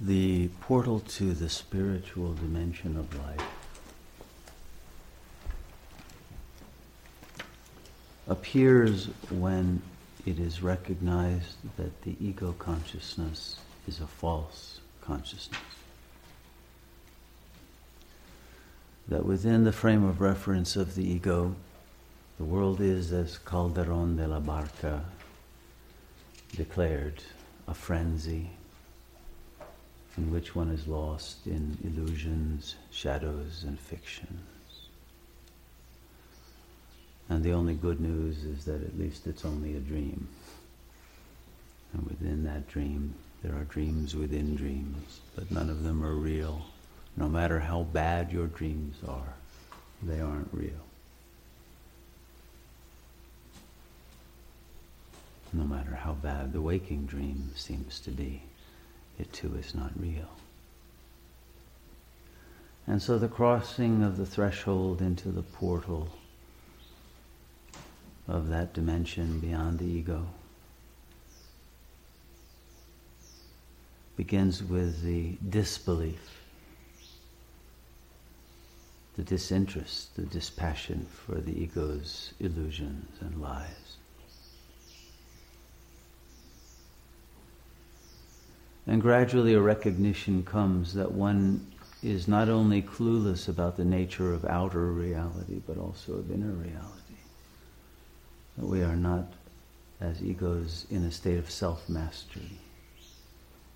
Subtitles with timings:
[0.00, 3.44] the portal to the spiritual dimension of life
[8.26, 9.82] appears when
[10.24, 15.60] it is recognized that the ego consciousness is a false consciousness.
[19.08, 21.56] That within the frame of reference of the ego,
[22.38, 25.04] the world is, as Calderon de la Barca
[26.56, 27.22] declared,
[27.66, 28.50] a frenzy
[30.16, 34.40] in which one is lost in illusions, shadows, and fictions.
[37.28, 40.26] And the only good news is that at least it's only a dream.
[41.92, 46.66] And within that dream, there are dreams within dreams, but none of them are real.
[47.16, 49.34] No matter how bad your dreams are,
[50.02, 50.84] they aren't real.
[55.52, 58.42] No matter how bad the waking dream seems to be,
[59.20, 60.30] it too is not real.
[62.86, 66.08] And so the crossing of the threshold into the portal
[68.26, 70.26] of that dimension beyond the ego
[74.16, 76.42] begins with the disbelief,
[79.16, 83.99] the disinterest, the dispassion for the ego's illusions and lies.
[88.90, 91.64] And gradually a recognition comes that one
[92.02, 97.20] is not only clueless about the nature of outer reality, but also of inner reality.
[98.58, 99.32] That we are not,
[100.00, 102.50] as egos, in a state of self mastery.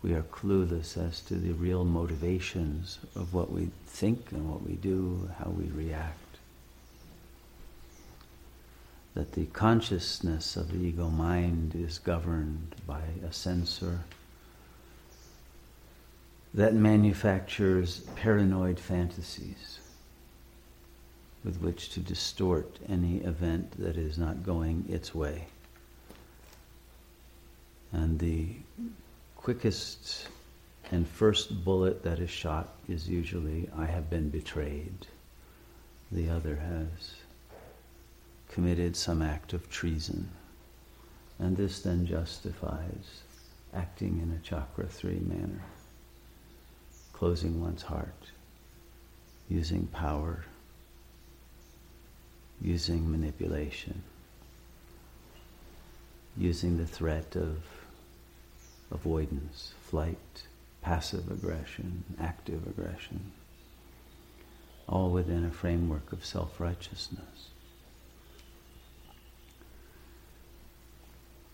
[0.00, 4.74] We are clueless as to the real motivations of what we think and what we
[4.74, 6.36] do, how we react.
[9.14, 14.04] That the consciousness of the ego mind is governed by a censor
[16.54, 19.78] that manufactures paranoid fantasies
[21.44, 25.46] with which to distort any event that is not going its way.
[27.92, 28.48] And the
[29.36, 30.28] quickest
[30.90, 35.06] and first bullet that is shot is usually, I have been betrayed.
[36.12, 37.14] The other has
[38.50, 40.28] committed some act of treason.
[41.38, 43.22] And this then justifies
[43.72, 45.62] acting in a chakra three manner
[47.20, 48.30] closing one's heart,
[49.50, 50.42] using power,
[52.62, 54.02] using manipulation,
[56.34, 57.58] using the threat of
[58.90, 60.44] avoidance, flight,
[60.80, 63.32] passive aggression, active aggression,
[64.88, 67.50] all within a framework of self righteousness.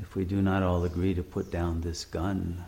[0.00, 2.64] If we do not all agree to put down this gun,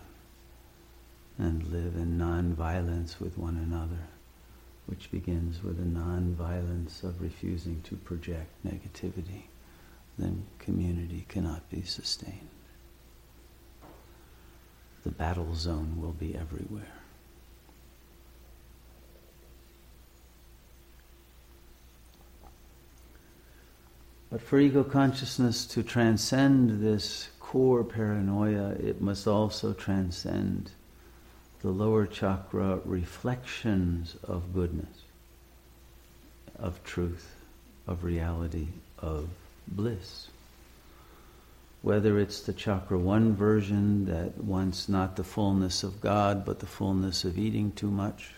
[1.38, 4.08] and live in non-violence with one another,
[4.86, 9.44] which begins with a non-violence of refusing to project negativity,
[10.18, 12.48] then community cannot be sustained.
[15.04, 16.92] The battle zone will be everywhere.
[24.30, 30.70] But for ego consciousness to transcend this core paranoia, it must also transcend
[31.62, 35.04] the lower chakra reflections of goodness,
[36.58, 37.36] of truth,
[37.86, 38.66] of reality,
[38.98, 39.28] of
[39.68, 40.26] bliss.
[41.80, 46.66] Whether it's the chakra one version that wants not the fullness of God, but the
[46.66, 48.32] fullness of eating too much,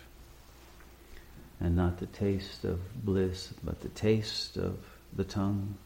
[1.61, 4.77] and not the taste of bliss, but the taste of
[5.15, 5.77] the tongue.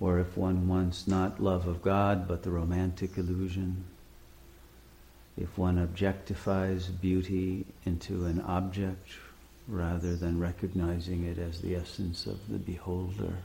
[0.00, 3.84] Or if one wants not love of God, but the romantic illusion
[5.36, 9.08] if one objectifies beauty into an object
[9.66, 13.38] rather than recognizing it as the essence of the beholder.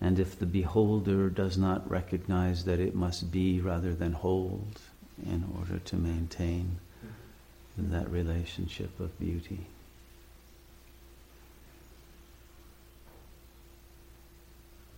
[0.00, 4.80] And if the beholder does not recognize that it must be rather than hold
[5.24, 6.78] in order to maintain
[7.78, 9.66] that relationship of beauty.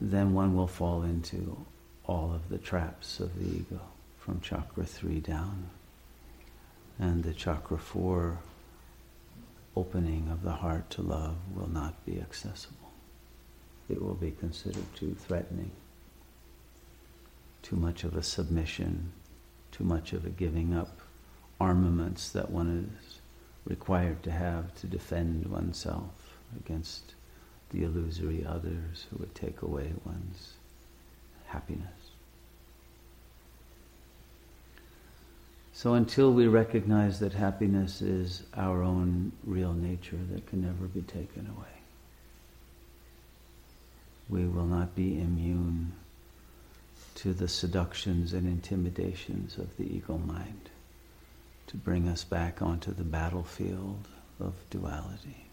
[0.00, 1.64] Then one will fall into
[2.06, 3.80] all of the traps of the ego
[4.28, 5.70] from chakra 3 down.
[6.98, 8.38] And the chakra 4
[9.75, 12.92] opening of the heart to love will not be accessible.
[13.88, 15.70] It will be considered too threatening,
[17.62, 19.12] too much of a submission,
[19.72, 21.00] too much of a giving up
[21.58, 23.20] armaments that one is
[23.64, 27.14] required to have to defend oneself against
[27.70, 30.52] the illusory others who would take away one's
[31.46, 31.97] happiness.
[35.78, 41.02] So until we recognize that happiness is our own real nature that can never be
[41.02, 41.69] taken away,
[44.28, 45.92] we will not be immune
[47.14, 50.69] to the seductions and intimidations of the ego mind
[51.69, 54.08] to bring us back onto the battlefield
[54.40, 55.44] of duality.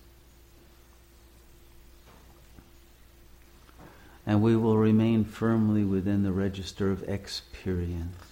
[4.26, 8.25] And we will remain firmly within the register of experience.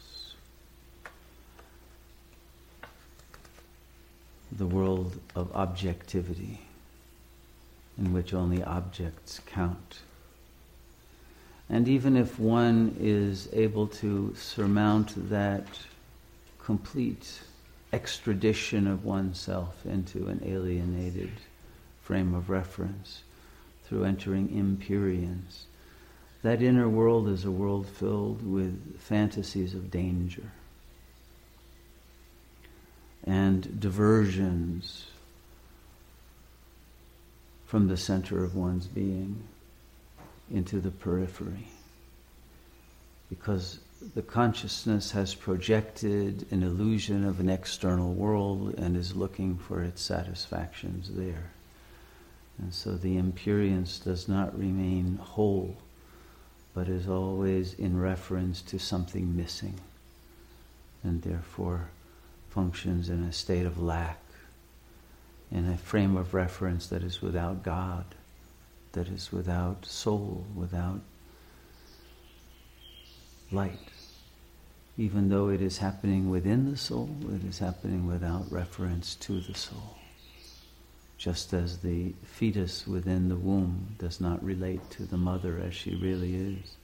[4.58, 6.62] The world of objectivity,
[7.98, 10.00] in which only objects count.
[11.70, 15.66] And even if one is able to surmount that
[16.64, 17.42] complete
[17.92, 21.32] extradition of oneself into an alienated
[22.02, 23.22] frame of reference
[23.86, 25.66] through entering imperience.
[26.42, 30.52] That inner world is a world filled with fantasies of danger
[33.26, 35.06] and diversions
[37.66, 39.42] from the center of one's being
[40.52, 41.68] into the periphery.
[43.30, 43.80] Because
[44.16, 50.02] the consciousness has projected an illusion of an external world and is looking for its
[50.02, 51.52] satisfactions there.
[52.60, 55.76] And so the imperience does not remain whole,
[56.74, 59.80] but is always in reference to something missing,
[61.04, 61.88] and therefore
[62.54, 64.20] functions in a state of lack,
[65.52, 68.06] in a frame of reference that is without God,
[68.94, 71.02] that is without soul, without
[73.52, 73.80] light
[74.98, 79.56] even though it is happening within the soul, it is happening without reference to the
[79.56, 79.98] soul.
[81.18, 85.96] Just as the fetus within the womb does not relate to the mother as she
[85.96, 86.76] really is,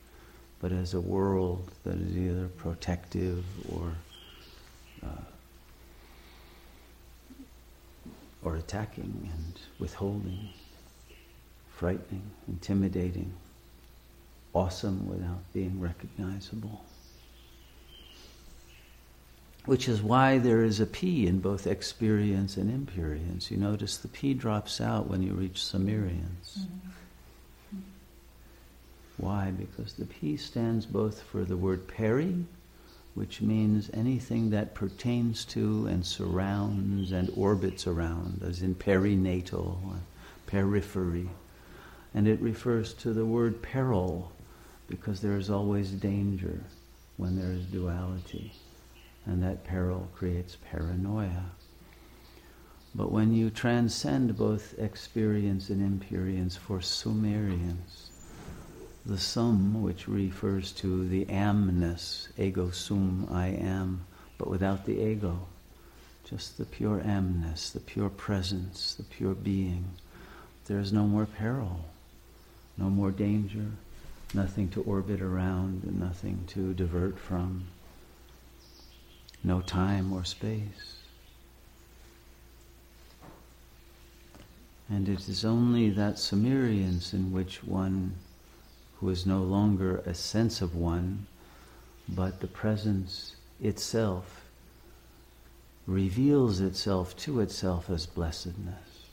[0.60, 3.94] but as a world that is either protective or
[8.44, 10.50] or attacking and withholding,
[11.76, 13.34] frightening, intimidating,
[14.54, 16.82] awesome without being recognizable
[19.70, 23.52] which is why there is a P in both experience and imperience.
[23.52, 26.60] You notice the P drops out when you reach sumerience.
[26.62, 27.80] Mm-hmm.
[29.18, 29.52] Why?
[29.52, 32.46] Because the P stands both for the word peri,
[33.20, 39.78] which means anything that pertains to and surrounds and orbits around, as in perinatal,
[40.48, 41.30] periphery.
[42.14, 44.32] And it refers to the word peril,
[44.88, 46.62] because there is always danger
[47.18, 48.54] when there is duality
[49.26, 51.52] and that peril creates paranoia.
[52.96, 58.09] But when you transcend both experience and imperience for sumerience,
[59.06, 64.06] the sum, which refers to the amness, ego sum, I am,
[64.38, 65.48] but without the ego,
[66.24, 69.86] just the pure amness, the pure presence, the pure being,
[70.66, 71.86] there is no more peril,
[72.78, 73.66] no more danger,
[74.34, 77.66] nothing to orbit around, nothing to divert from
[79.44, 80.98] no time or space.
[84.90, 88.14] And it is only that sumerience in which one
[89.00, 91.26] who is no longer a sense of one,
[92.08, 94.46] but the presence itself
[95.88, 99.08] reveals itself to itself as blessedness.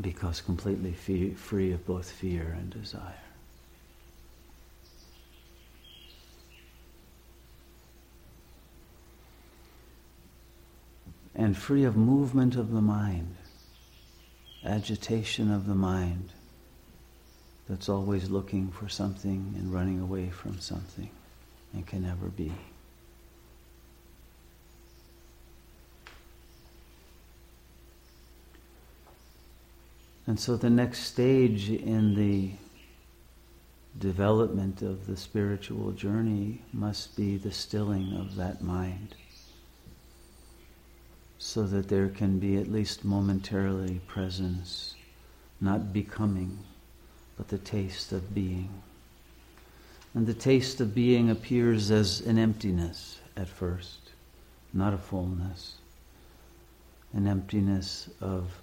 [0.00, 3.14] Because completely free of both fear and desire.
[11.38, 13.36] and free of movement of the mind,
[14.64, 16.32] agitation of the mind
[17.68, 21.10] that's always looking for something and running away from something
[21.72, 22.52] and can never be.
[30.26, 32.50] And so the next stage in the
[33.98, 39.14] development of the spiritual journey must be the stilling of that mind
[41.38, 44.94] so that there can be at least momentarily presence,
[45.60, 46.58] not becoming,
[47.36, 48.70] but the taste of being.
[50.14, 54.12] And the taste of being appears as an emptiness at first,
[54.72, 55.74] not a fullness,
[57.12, 58.58] an emptiness of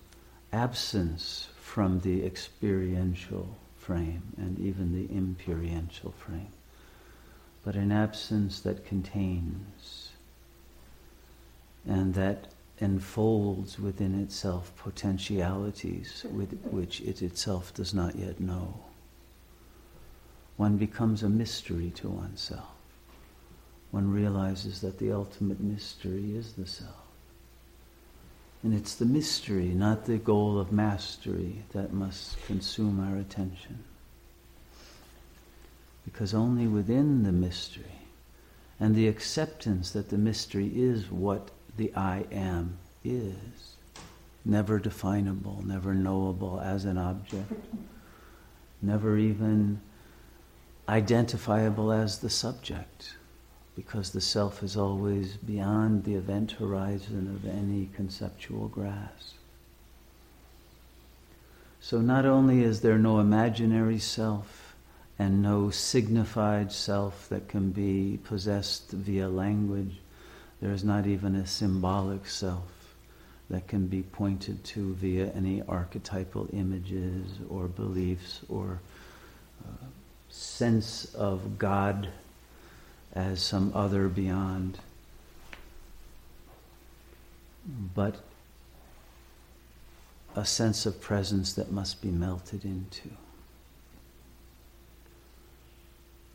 [0.51, 6.51] absence from the experiential frame and even the imperiential frame,
[7.63, 10.09] but an absence that contains
[11.85, 12.47] and that
[12.81, 18.83] enfolds within itself potentialities with which it itself does not yet know.
[20.57, 22.69] One becomes a mystery to oneself.
[23.93, 26.95] one realizes that the ultimate mystery is the self.
[28.63, 33.83] And it's the mystery, not the goal of mastery, that must consume our attention.
[36.05, 38.01] Because only within the mystery
[38.79, 43.75] and the acceptance that the mystery is what the I am is,
[44.45, 47.51] never definable, never knowable as an object,
[48.81, 49.81] never even
[50.87, 53.15] identifiable as the subject
[53.75, 59.35] because the self is always beyond the event horizon of any conceptual grasp.
[61.79, 64.75] So not only is there no imaginary self
[65.17, 69.99] and no signified self that can be possessed via language,
[70.63, 72.95] there is not even a symbolic self
[73.49, 78.79] that can be pointed to via any archetypal images or beliefs or
[79.61, 79.85] uh,
[80.29, 82.07] sense of God
[83.13, 84.79] as some other beyond.
[87.93, 88.21] But
[90.33, 93.09] a sense of presence that must be melted into.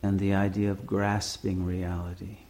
[0.03, 2.41] And the idea of grasping reality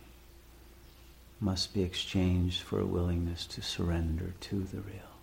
[1.40, 5.16] must be exchanged for a willingness to surrender to the real,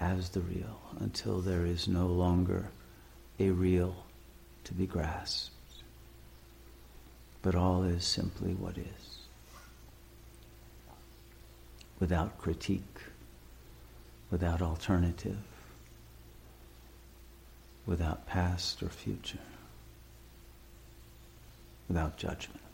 [0.00, 2.70] as the real, until there is no longer
[3.38, 4.04] a real
[4.64, 5.50] to be grasped
[7.46, 9.18] but all is simply what is.
[12.00, 12.98] Without critique,
[14.32, 15.38] without alternative,
[17.86, 19.38] without past or future,
[21.86, 22.65] without judgment.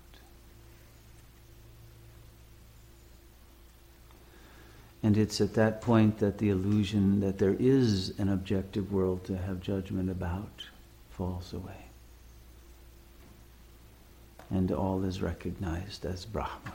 [5.03, 9.37] And it's at that point that the illusion that there is an objective world to
[9.37, 10.63] have judgment about
[11.11, 11.83] falls away
[14.53, 16.73] and all is recognized as Brahman.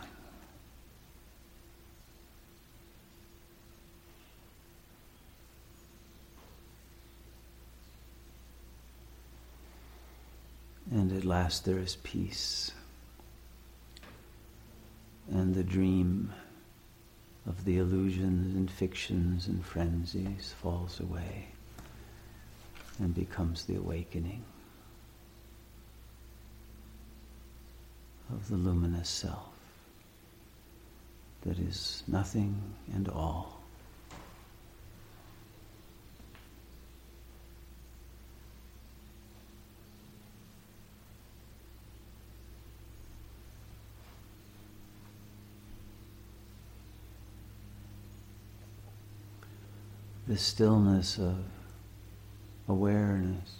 [10.90, 12.72] And at last there is peace.
[15.30, 16.34] And the dream
[17.48, 21.48] of the illusions and fictions and frenzies falls away
[23.00, 24.44] and becomes the awakening.
[28.30, 29.50] of the luminous self
[31.44, 32.62] that is nothing
[32.94, 33.57] and all.
[50.28, 51.38] The stillness of
[52.68, 53.60] awareness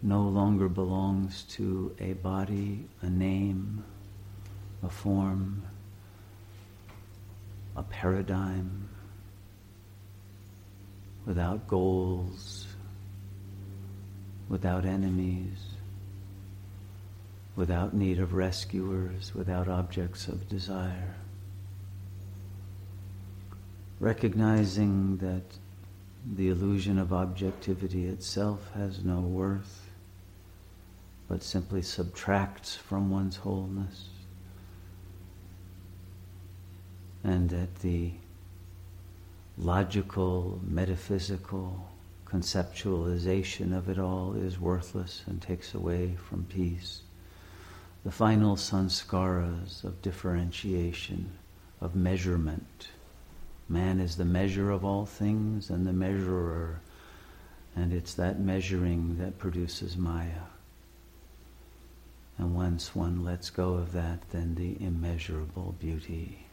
[0.00, 3.82] no longer belongs to a body, a name,
[4.84, 5.64] a form,
[7.74, 8.88] a paradigm,
[11.26, 12.68] without goals,
[14.48, 15.58] without enemies,
[17.56, 21.16] without need of rescuers, without objects of desire.
[24.02, 25.44] Recognizing that
[26.34, 29.88] the illusion of objectivity itself has no worth
[31.28, 34.08] but simply subtracts from one's wholeness.
[37.22, 38.10] And that the
[39.56, 41.88] logical, metaphysical
[42.26, 47.02] conceptualization of it all is worthless and takes away from peace.
[48.02, 51.30] The final sanskaras of differentiation,
[51.80, 52.88] of measurement.
[53.68, 56.80] Man is the measure of all things and the measurer,
[57.74, 60.46] and it's that measuring that produces Maya.
[62.38, 66.46] And once one lets go of that, then the immeasurable beauty,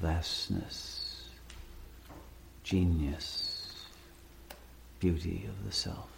[0.00, 1.28] vastness,
[2.62, 3.84] genius,
[5.00, 6.10] beauty of the self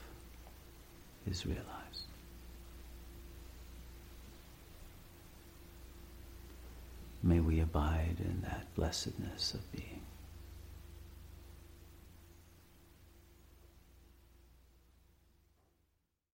[1.27, 1.82] is realized.
[7.23, 10.03] May we abide in that blessedness of being.